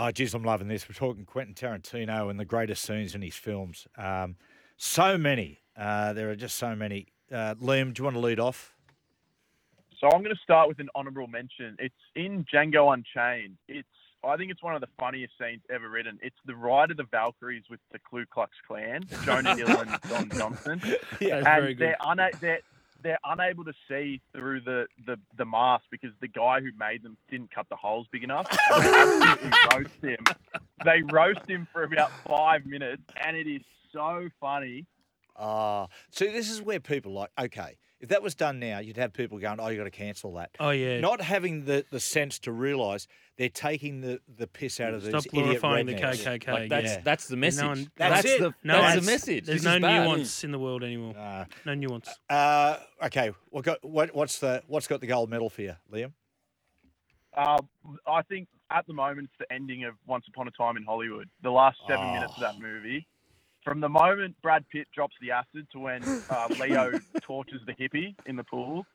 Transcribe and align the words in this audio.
Oh, 0.00 0.12
geez, 0.12 0.32
I'm 0.32 0.44
loving 0.44 0.68
this. 0.68 0.88
We're 0.88 0.94
talking 0.94 1.24
Quentin 1.24 1.54
Tarantino 1.54 2.30
and 2.30 2.38
the 2.38 2.44
greatest 2.44 2.84
scenes 2.84 3.16
in 3.16 3.20
his 3.22 3.34
films. 3.34 3.88
Um, 3.96 4.36
so 4.76 5.18
many. 5.18 5.58
Uh, 5.76 6.12
there 6.12 6.30
are 6.30 6.36
just 6.36 6.54
so 6.56 6.76
many. 6.76 7.08
Uh, 7.32 7.56
Liam, 7.56 7.92
do 7.92 8.00
you 8.00 8.04
want 8.04 8.14
to 8.14 8.20
lead 8.20 8.38
off? 8.38 8.76
So 10.00 10.06
I'm 10.06 10.22
going 10.22 10.34
to 10.34 10.40
start 10.40 10.68
with 10.68 10.78
an 10.78 10.88
honourable 10.94 11.26
mention. 11.26 11.74
It's 11.80 11.94
in 12.14 12.44
Django 12.44 12.94
Unchained. 12.94 13.56
It's 13.66 13.88
I 14.24 14.36
think 14.36 14.52
it's 14.52 14.62
one 14.62 14.76
of 14.76 14.80
the 14.80 14.88
funniest 15.00 15.32
scenes 15.40 15.62
ever 15.68 15.88
written. 15.88 16.18
It's 16.22 16.36
the 16.46 16.54
ride 16.54 16.92
of 16.92 16.96
the 16.96 17.04
Valkyries 17.10 17.64
with 17.68 17.80
the 17.90 17.98
Ku 17.98 18.24
Klux 18.26 18.52
Klan, 18.68 19.02
Jonah 19.24 19.56
Hill 19.56 19.68
and 19.80 19.98
Don 20.08 20.30
Johnson, 20.30 20.80
Yeah, 21.20 21.36
and 21.36 21.44
very 21.44 21.74
good. 21.74 21.88
they're, 21.88 21.96
una- 22.08 22.30
they're 22.40 22.60
they're 23.02 23.18
unable 23.24 23.64
to 23.64 23.72
see 23.88 24.20
through 24.32 24.60
the, 24.62 24.86
the, 25.06 25.16
the 25.36 25.44
mask 25.44 25.84
because 25.90 26.10
the 26.20 26.28
guy 26.28 26.60
who 26.60 26.70
made 26.78 27.02
them 27.02 27.16
didn't 27.30 27.54
cut 27.54 27.66
the 27.68 27.76
holes 27.76 28.06
big 28.10 28.24
enough. 28.24 28.46
And 28.72 28.84
they 28.84 28.88
absolutely 28.94 29.50
roast 29.74 30.02
him. 30.02 30.24
They 30.84 31.02
roast 31.12 31.48
him 31.48 31.68
for 31.72 31.84
about 31.84 32.10
five 32.26 32.66
minutes, 32.66 33.02
and 33.24 33.36
it 33.36 33.46
is 33.46 33.62
so 33.92 34.28
funny. 34.40 34.86
Ah, 35.38 35.86
so 36.10 36.24
this 36.26 36.50
is 36.50 36.60
where 36.60 36.80
people 36.80 37.12
like, 37.12 37.30
okay, 37.38 37.76
if 38.00 38.08
that 38.10 38.22
was 38.22 38.34
done 38.34 38.58
now, 38.60 38.78
you'd 38.78 38.96
have 38.96 39.12
people 39.12 39.38
going, 39.38 39.58
oh, 39.60 39.68
you 39.68 39.76
got 39.78 39.84
to 39.84 39.90
cancel 39.90 40.32
that. 40.34 40.50
Oh, 40.60 40.70
yeah. 40.70 41.00
Not 41.00 41.20
having 41.20 41.64
the, 41.64 41.84
the 41.90 41.98
sense 41.98 42.38
to 42.40 42.52
realise 42.52 43.08
they're 43.36 43.48
taking 43.48 44.00
the, 44.00 44.20
the 44.36 44.46
piss 44.46 44.78
out 44.78 44.94
of 44.94 45.02
these 45.02 45.10
Stop 45.10 45.26
idiot 45.26 45.44
glorifying 45.60 45.86
the 45.86 45.94
rednecks. 45.94 46.24
KKK. 46.24 46.48
Like, 46.52 46.68
that's 46.70 46.86
yeah. 46.86 47.00
that's 47.04 47.26
the 47.28 47.36
message. 47.36 47.62
No 47.62 47.68
one- 47.70 47.90
That's 47.96 48.22
that's 48.22 48.34
it. 48.34 48.40
the 48.40 48.54
No, 48.64 48.74
that's 48.74 48.96
it's- 48.96 49.04
the 49.04 49.10
message. 49.12 49.46
There's 49.46 49.62
This 49.62 49.64
no 49.64 49.76
is 49.76 49.82
bad. 49.82 50.04
nuance 50.04 50.44
in 50.44 50.52
the 50.52 50.58
world 50.60 50.84
anymore. 50.84 51.14
Uh, 51.18 51.44
No 51.66 51.74
nuance. 51.74 52.08
uh, 52.30 52.76
okay, 53.04 53.32
what 53.50 53.64
got 53.64 53.84
what, 53.84 54.14
what's 54.14 54.38
the 54.38 54.62
what's 54.68 54.86
got 54.86 55.00
the 55.00 55.06
gold 55.08 55.28
medal 55.30 55.50
for 55.50 55.62
you, 55.62 55.74
Liam? 55.92 56.12
Uh, 57.36 57.58
I 58.06 58.22
think 58.22 58.48
at 58.70 58.86
the 58.86 58.92
moment 58.94 59.28
it's 59.30 59.38
the 59.48 59.52
ending 59.54 59.84
of 59.84 59.94
Once 60.06 60.24
Upon 60.28 60.48
a 60.48 60.50
Time 60.52 60.76
in 60.76 60.84
Hollywood. 60.84 61.28
The 61.42 61.50
last 61.50 61.78
seven 61.88 62.12
minutes 62.12 62.32
of 62.36 62.42
Oh. 62.42 62.46
that 62.52 62.60
movie. 62.60 63.06
From 63.68 63.80
the 63.80 63.88
moment 63.90 64.34
Brad 64.40 64.64
Pitt 64.70 64.88
drops 64.94 65.14
the 65.20 65.30
acid 65.30 65.66
to 65.72 65.78
when 65.78 66.02
uh, 66.30 66.48
Leo 66.58 66.98
tortures 67.20 67.60
the 67.66 67.74
hippie 67.74 68.14
in 68.24 68.34
the 68.34 68.44
pool, 68.44 68.86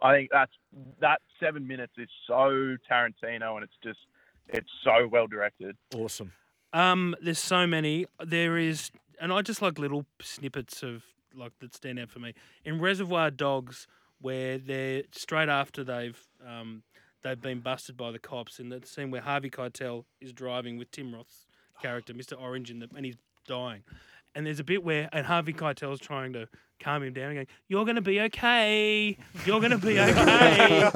I 0.00 0.14
think 0.14 0.30
that's 0.30 0.52
that 1.00 1.20
seven 1.40 1.66
minutes 1.66 1.94
is 1.98 2.08
so 2.28 2.76
Tarantino 2.88 3.56
and 3.56 3.64
it's 3.64 3.72
just 3.82 3.98
it's 4.46 4.70
so 4.84 5.08
well 5.10 5.26
directed. 5.26 5.76
Awesome. 5.96 6.30
Um, 6.72 7.16
there's 7.20 7.40
so 7.40 7.66
many. 7.66 8.06
There 8.24 8.56
is, 8.56 8.92
and 9.20 9.32
I 9.32 9.42
just 9.42 9.62
like 9.62 9.80
little 9.80 10.06
snippets 10.22 10.84
of 10.84 11.02
like 11.34 11.58
that 11.58 11.74
stand 11.74 11.98
out 11.98 12.10
for 12.10 12.20
me. 12.20 12.32
In 12.64 12.80
Reservoir 12.80 13.32
Dogs, 13.32 13.88
where 14.20 14.58
they're 14.58 15.02
straight 15.10 15.48
after 15.48 15.82
they've 15.82 16.20
um, 16.46 16.84
they've 17.22 17.40
been 17.40 17.58
busted 17.58 17.96
by 17.96 18.12
the 18.12 18.20
cops, 18.20 18.60
in 18.60 18.68
the 18.68 18.80
scene 18.84 19.10
where 19.10 19.22
Harvey 19.22 19.50
Keitel 19.50 20.04
is 20.20 20.32
driving 20.32 20.78
with 20.78 20.92
Tim 20.92 21.12
Roth's 21.12 21.46
character, 21.82 22.14
Mr. 22.14 22.40
Orange, 22.40 22.70
in 22.70 22.78
the, 22.78 22.88
and 22.94 23.04
he's 23.04 23.16
dying. 23.46 23.82
And 24.34 24.46
there's 24.46 24.60
a 24.60 24.64
bit 24.64 24.84
where, 24.84 25.08
and 25.12 25.26
Harvey 25.26 25.52
Keitel's 25.52 25.98
trying 26.00 26.32
to 26.34 26.48
calm 26.78 27.02
him 27.02 27.12
down, 27.12 27.34
going, 27.34 27.46
"You're 27.68 27.84
going 27.84 27.96
to 27.96 28.00
be 28.02 28.20
okay. 28.22 29.18
You're 29.44 29.60
going 29.60 29.72
to 29.72 29.78
be 29.78 29.98
okay." 29.98 30.88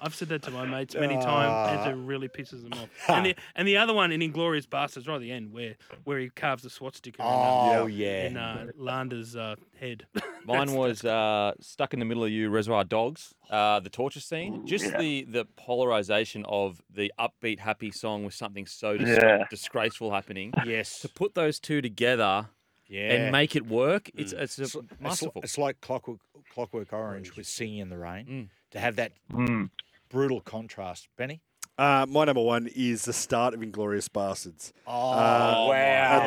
I've 0.00 0.14
said 0.14 0.28
that 0.28 0.42
to 0.44 0.50
my 0.50 0.64
mates 0.64 0.94
many 0.94 1.14
times, 1.16 1.82
and 1.86 1.90
it 2.00 2.04
really 2.04 2.28
pisses 2.28 2.62
them 2.62 2.72
off. 2.72 2.88
And 3.08 3.26
the 3.26 3.36
and 3.54 3.68
the 3.68 3.76
other 3.76 3.92
one 3.92 4.10
in 4.10 4.20
Inglourious 4.20 4.66
Basterds, 4.66 5.06
right 5.06 5.16
at 5.16 5.20
the 5.20 5.32
end, 5.32 5.52
where 5.52 5.74
where 6.04 6.18
he 6.18 6.30
carves 6.30 6.62
the 6.62 6.70
swastika 6.70 7.20
in, 7.20 7.28
Oh 7.28 7.82
uh, 7.82 7.86
yeah. 7.86 8.26
in 8.26 8.36
uh, 8.36 8.66
Landa's 8.78 9.36
uh, 9.36 9.56
head. 9.78 10.06
Mine 10.48 10.72
was 10.74 11.04
uh, 11.04 11.52
stuck 11.60 11.92
in 11.92 11.98
the 12.00 12.04
middle 12.04 12.24
of 12.24 12.30
you, 12.30 12.48
Reservoir 12.50 12.84
Dogs. 12.84 13.34
Uh, 13.50 13.80
the 13.80 13.90
torture 13.90 14.20
scene, 14.20 14.66
just 14.66 14.86
yeah. 14.86 14.98
the 14.98 15.24
the 15.24 15.44
polarization 15.56 16.44
of 16.48 16.80
the 16.90 17.12
upbeat, 17.18 17.58
happy 17.60 17.90
song 17.90 18.24
with 18.24 18.34
something 18.34 18.66
so 18.66 18.96
dis- 18.96 19.08
Yeah. 19.22 19.44
disgraceful 19.50 20.10
happening. 20.12 20.52
yes. 20.66 21.00
To 21.00 21.08
put 21.08 21.34
those 21.34 21.60
two 21.60 21.80
together 21.80 22.48
Yeah. 22.88 23.12
and 23.14 23.32
make 23.32 23.54
it 23.54 23.66
work, 23.66 24.10
it's 24.14 24.32
it's, 24.32 24.58
It's, 24.58 24.74
a 24.74 24.78
it's, 24.80 25.00
masterful. 25.00 25.42
it's 25.42 25.58
like 25.58 25.80
Clockwork, 25.80 26.18
Clockwork 26.52 26.92
Orange 26.92 27.36
with 27.36 27.46
Singing 27.46 27.78
in 27.78 27.88
the 27.90 27.98
Rain. 27.98 28.26
Mm. 28.26 28.48
To 28.72 28.80
have 28.80 28.96
that 28.96 29.12
Mm. 29.32 29.70
brutal 30.08 30.40
contrast. 30.40 31.08
Benny? 31.16 31.40
Uh, 31.78 32.04
my 32.08 32.24
number 32.24 32.42
one 32.42 32.68
is 32.74 33.04
the 33.04 33.12
start 33.12 33.54
of 33.54 33.60
Inglourious 33.60 34.08
Basterds. 34.08 34.72
Oh, 34.86 35.10
Uh, 35.12 35.66
wow. 35.68 35.72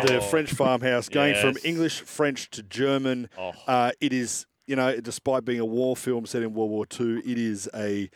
At 0.02 0.08
the 0.08 0.22
French 0.22 0.54
farmhouse, 0.54 1.10
going 1.10 1.36
from 1.36 1.58
English, 1.66 2.00
French 2.02 2.50
to 2.52 2.64
German. 2.64 3.30
Oh. 3.38 3.52
Uh, 3.68 3.92
it 4.00 4.14
is, 4.14 4.46
you 4.66 4.78
know, 4.78 5.00
despite 5.02 5.44
being 5.44 5.60
a 5.60 5.66
war 5.66 5.98
film 5.98 6.26
set 6.26 6.42
in 6.42 6.54
World 6.54 6.72
War 6.72 6.86
II, 7.00 7.20
it 7.30 7.38
is 7.38 7.70
a 7.76 8.10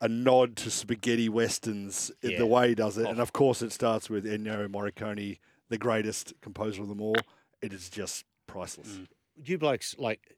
a 0.00 0.08
nod 0.08 0.54
to 0.56 0.70
spaghetti 0.70 1.30
westerns 1.30 2.10
Yeah. 2.20 2.36
the 2.36 2.44
way 2.46 2.68
he 2.70 2.74
does 2.74 2.98
it. 2.98 3.06
Oh. 3.06 3.10
And 3.10 3.20
of 3.20 3.32
course, 3.32 3.62
it 3.62 3.72
starts 3.72 4.10
with 4.10 4.26
Ennio 4.26 4.68
Morricone, 4.68 5.38
the 5.70 5.78
greatest 5.78 6.34
composer 6.42 6.82
of 6.82 6.88
them 6.88 7.00
all. 7.00 7.16
It 7.62 7.72
is 7.72 7.88
just 7.88 8.24
priceless. 8.46 8.98
you 9.42 9.56
blokes 9.56 9.94
like 9.98 10.36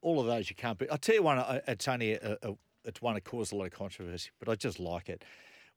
all 0.00 0.18
of 0.20 0.26
those 0.26 0.50
you 0.50 0.56
can't 0.56 0.78
be. 0.78 0.88
I'll 0.90 0.98
tell 0.98 1.14
you 1.14 1.22
one. 1.22 1.38
It's 1.68 1.86
only 1.86 2.14
a, 2.14 2.36
a, 2.42 2.54
it's 2.84 3.00
one 3.00 3.14
that 3.14 3.22
caused 3.24 3.52
a 3.52 3.56
lot 3.56 3.66
of 3.66 3.72
controversy, 3.72 4.30
but 4.40 4.48
I 4.48 4.56
just 4.56 4.80
like 4.80 5.08
it. 5.08 5.22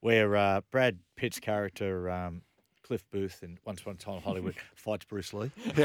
Where 0.01 0.35
uh, 0.35 0.61
Brad 0.71 0.99
Pitt's 1.15 1.39
character 1.39 2.09
um, 2.09 2.41
Cliff 2.83 3.03
Booth 3.11 3.43
in 3.43 3.57
Once 3.65 3.81
Upon 3.81 3.95
a 3.95 3.97
Time 3.97 4.15
in 4.15 4.21
Hollywood 4.21 4.55
fights 4.75 5.05
Bruce 5.05 5.33
Lee. 5.33 5.51
it's, 5.65 5.77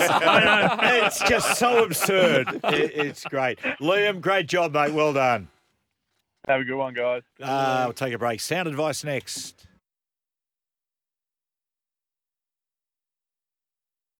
know, 0.00 0.78
it's 1.06 1.20
just 1.28 1.58
so 1.58 1.84
absurd. 1.84 2.48
It- 2.64 2.92
it's 2.94 3.24
great. 3.24 3.58
Liam, 3.80 4.20
great 4.20 4.46
job, 4.48 4.72
mate. 4.72 4.92
Well 4.92 5.12
done. 5.12 5.48
Have 6.48 6.62
a 6.62 6.64
good 6.64 6.76
one, 6.76 6.94
guys. 6.94 7.22
Uh, 7.40 7.82
we'll 7.86 7.92
take 7.92 8.14
a 8.14 8.18
break. 8.18 8.40
Sound 8.40 8.66
advice 8.66 9.04
next. 9.04 9.66